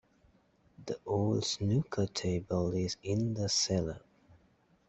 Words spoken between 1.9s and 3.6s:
table is in the